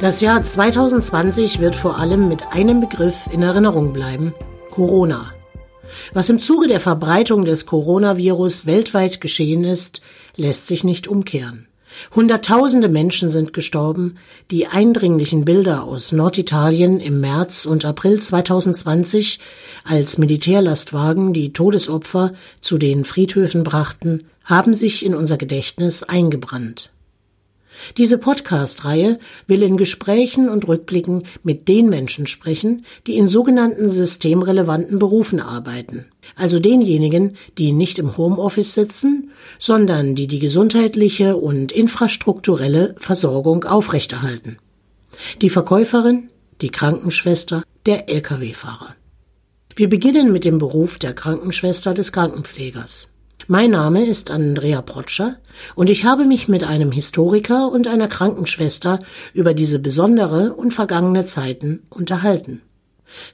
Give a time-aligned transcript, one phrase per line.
[0.00, 4.32] Das Jahr 2020 wird vor allem mit einem Begriff in Erinnerung bleiben,
[4.70, 5.34] Corona.
[6.14, 10.00] Was im Zuge der Verbreitung des Coronavirus weltweit geschehen ist,
[10.36, 11.68] lässt sich nicht umkehren.
[12.14, 14.16] Hunderttausende Menschen sind gestorben.
[14.50, 19.38] Die eindringlichen Bilder aus Norditalien im März und April 2020,
[19.84, 26.90] als Militärlastwagen die Todesopfer zu den Friedhöfen brachten, haben sich in unser Gedächtnis eingebrannt.
[27.96, 34.98] Diese Podcast-Reihe will in Gesprächen und Rückblicken mit den Menschen sprechen, die in sogenannten systemrelevanten
[34.98, 36.06] Berufen arbeiten.
[36.36, 44.58] Also denjenigen, die nicht im Homeoffice sitzen, sondern die die gesundheitliche und infrastrukturelle Versorgung aufrechterhalten.
[45.42, 48.94] Die Verkäuferin, die Krankenschwester, der Lkw-Fahrer.
[49.74, 53.08] Wir beginnen mit dem Beruf der Krankenschwester des Krankenpflegers.
[53.52, 55.34] Mein Name ist Andrea Protscher
[55.74, 59.00] und ich habe mich mit einem Historiker und einer Krankenschwester
[59.34, 62.62] über diese besondere und vergangene Zeiten unterhalten.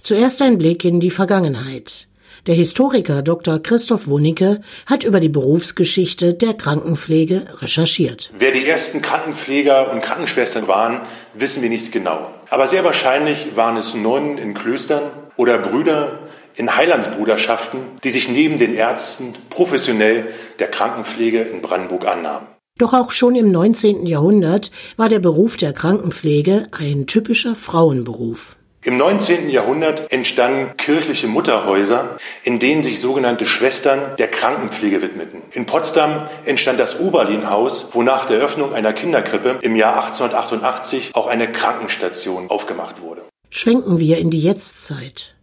[0.00, 2.08] Zuerst ein Blick in die Vergangenheit.
[2.46, 3.62] Der Historiker Dr.
[3.62, 8.32] Christoph Wunicke hat über die Berufsgeschichte der Krankenpflege recherchiert.
[8.38, 11.02] Wer die ersten Krankenpfleger und Krankenschwestern waren,
[11.34, 12.30] wissen wir nicht genau.
[12.48, 15.02] Aber sehr wahrscheinlich waren es Nonnen in Klöstern
[15.36, 16.20] oder Brüder
[16.56, 22.48] in Heilandsbruderschaften, die sich neben den Ärzten professionell der Krankenpflege in Brandenburg annahmen.
[22.78, 24.04] Doch auch schon im 19.
[24.04, 28.56] Jahrhundert war der Beruf der Krankenpflege ein typischer Frauenberuf.
[28.84, 29.48] Im 19.
[29.48, 35.42] Jahrhundert entstanden kirchliche Mutterhäuser, in denen sich sogenannte Schwestern der Krankenpflege widmeten.
[35.52, 41.26] In Potsdam entstand das Oberlinhaus, wo nach der Öffnung einer Kinderkrippe im Jahr 1888 auch
[41.26, 43.22] eine Krankenstation aufgemacht wurde.
[43.50, 45.35] Schwenken wir in die Jetztzeit.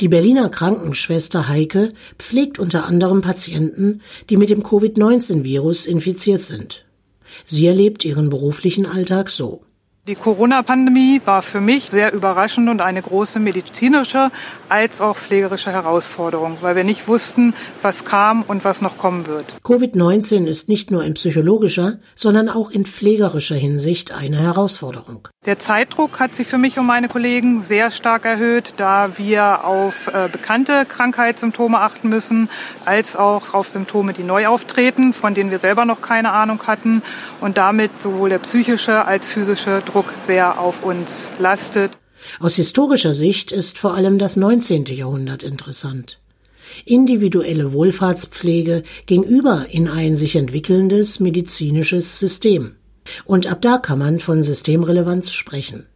[0.00, 6.84] Die Berliner Krankenschwester Heike pflegt unter anderem Patienten, die mit dem Covid-19-Virus infiziert sind.
[7.44, 9.62] Sie erlebt ihren beruflichen Alltag so.
[10.08, 14.30] Die Corona-Pandemie war für mich sehr überraschend und eine große medizinische
[14.68, 19.44] als auch pflegerische Herausforderung, weil wir nicht wussten, was kam und was noch kommen wird.
[19.64, 25.26] Covid-19 ist nicht nur in psychologischer, sondern auch in pflegerischer Hinsicht eine Herausforderung.
[25.46, 30.08] Der Zeitdruck hat sich für mich und meine Kollegen sehr stark erhöht, da wir auf
[30.08, 32.48] äh, bekannte Krankheitssymptome achten müssen,
[32.84, 37.02] als auch auf Symptome, die neu auftreten, von denen wir selber noch keine Ahnung hatten
[37.40, 41.96] und damit sowohl der psychische als physische Druck Druck sehr auf uns lastet.
[42.38, 44.84] Aus historischer Sicht ist vor allem das 19.
[44.86, 46.18] Jahrhundert interessant.
[46.84, 52.76] Individuelle Wohlfahrtspflege ging über in ein sich entwickelndes medizinisches System.
[53.24, 55.86] Und ab da kann man von Systemrelevanz sprechen.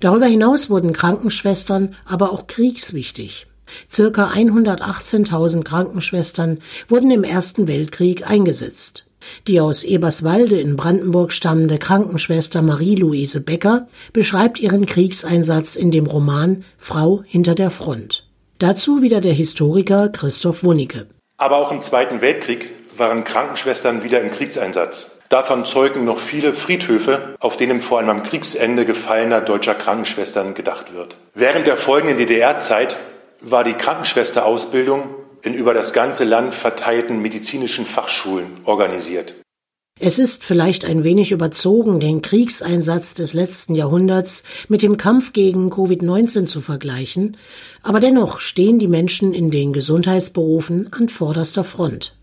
[0.00, 3.46] Darüber hinaus wurden Krankenschwestern aber auch kriegswichtig.
[3.90, 9.06] Circa 118.000 Krankenschwestern wurden im Ersten Weltkrieg eingesetzt.
[9.48, 16.64] Die aus Eberswalde in Brandenburg stammende Krankenschwester Marie-Louise Becker beschreibt ihren Kriegseinsatz in dem Roman
[16.78, 18.28] Frau hinter der Front.
[18.58, 21.06] Dazu wieder der Historiker Christoph Wunicke.
[21.38, 25.15] Aber auch im Zweiten Weltkrieg waren Krankenschwestern wieder im Kriegseinsatz.
[25.28, 30.94] Davon zeugen noch viele Friedhöfe, auf denen vor allem am Kriegsende gefallener deutscher Krankenschwestern gedacht
[30.94, 31.16] wird.
[31.34, 32.96] Während der folgenden DDR-Zeit
[33.40, 35.04] war die Krankenschwesterausbildung
[35.42, 39.34] in über das ganze Land verteilten medizinischen Fachschulen organisiert.
[39.98, 45.70] Es ist vielleicht ein wenig überzogen, den Kriegseinsatz des letzten Jahrhunderts mit dem Kampf gegen
[45.70, 47.38] Covid-19 zu vergleichen,
[47.82, 52.14] aber dennoch stehen die Menschen in den Gesundheitsberufen an vorderster Front.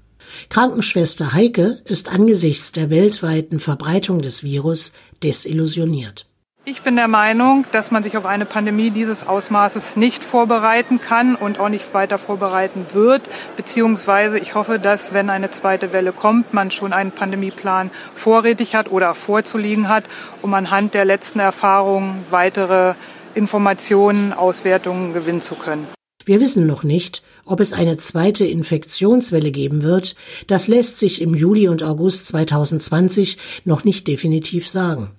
[0.50, 6.28] Krankenschwester Heike ist angesichts der weltweiten Verbreitung des Virus desillusioniert.
[6.66, 11.36] Ich bin der Meinung, dass man sich auf eine Pandemie dieses Ausmaßes nicht vorbereiten kann
[11.36, 13.24] und auch nicht weiter vorbereiten wird.
[13.58, 18.90] Beziehungsweise ich hoffe, dass wenn eine zweite Welle kommt, man schon einen Pandemieplan vorrätig hat
[18.90, 20.06] oder vorzuliegen hat,
[20.42, 22.94] um anhand der letzten Erfahrungen weitere
[23.36, 25.86] Informationen, Auswertungen gewinnen zu können.
[26.26, 30.16] Wir wissen noch nicht, ob es eine zweite Infektionswelle geben wird.
[30.48, 35.12] Das lässt sich im Juli und August 2020 noch nicht definitiv sagen.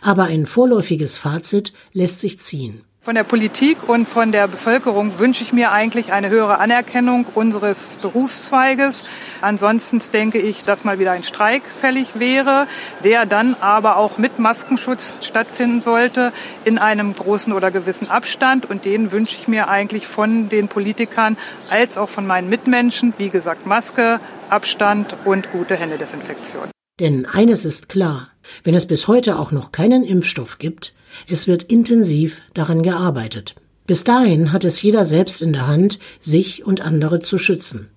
[0.00, 2.82] Aber ein vorläufiges Fazit lässt sich ziehen.
[3.04, 7.96] Von der Politik und von der Bevölkerung wünsche ich mir eigentlich eine höhere Anerkennung unseres
[8.00, 9.02] Berufszweiges.
[9.40, 12.68] Ansonsten denke ich, dass mal wieder ein Streik fällig wäre,
[13.02, 16.32] der dann aber auch mit Maskenschutz stattfinden sollte,
[16.64, 18.70] in einem großen oder gewissen Abstand.
[18.70, 21.36] Und den wünsche ich mir eigentlich von den Politikern
[21.70, 23.14] als auch von meinen Mitmenschen.
[23.18, 26.68] Wie gesagt, Maske, Abstand und gute Händedesinfektion.
[27.00, 28.28] Denn eines ist klar,
[28.62, 30.94] wenn es bis heute auch noch keinen Impfstoff gibt,
[31.28, 33.54] es wird intensiv daran gearbeitet.
[33.86, 37.88] Bis dahin hat es jeder selbst in der Hand, sich und andere zu schützen.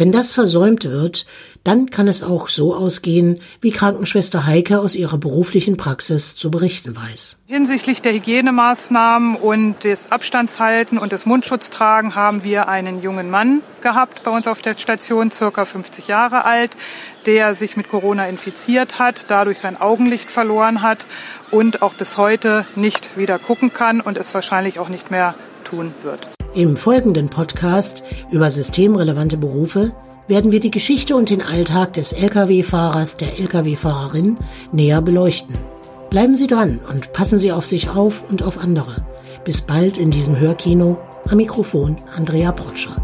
[0.00, 1.26] Wenn das versäumt wird,
[1.62, 6.96] dann kann es auch so ausgehen, wie Krankenschwester Heike aus ihrer beruflichen Praxis zu berichten
[6.96, 7.40] weiß.
[7.44, 14.22] Hinsichtlich der Hygienemaßnahmen und des Abstandshalten und des Mundschutztragen haben wir einen jungen Mann gehabt
[14.22, 16.70] bei uns auf der Station, circa 50 Jahre alt,
[17.26, 21.04] der sich mit Corona infiziert hat, dadurch sein Augenlicht verloren hat
[21.50, 25.92] und auch bis heute nicht wieder gucken kann und es wahrscheinlich auch nicht mehr tun
[26.00, 26.26] wird.
[26.52, 28.02] Im folgenden Podcast
[28.32, 29.92] über systemrelevante Berufe
[30.26, 34.36] werden wir die Geschichte und den Alltag des Lkw-Fahrers, der Lkw-Fahrerin
[34.72, 35.54] näher beleuchten.
[36.10, 39.04] Bleiben Sie dran und passen Sie auf sich auf und auf andere.
[39.44, 40.98] Bis bald in diesem Hörkino.
[41.28, 42.96] Am Mikrofon Andrea Protscher.